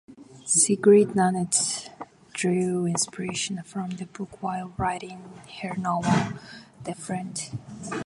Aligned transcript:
Sigrid 0.47 1.15
Nunez 1.15 1.91
drew 2.33 2.87
inspiration 2.87 3.61
from 3.61 3.91
the 3.91 4.07
book 4.07 4.41
while 4.41 4.73
writing 4.75 5.21
her 5.61 5.75
novel 5.77 6.39
"The 6.85 6.95
Friend". 6.95 7.47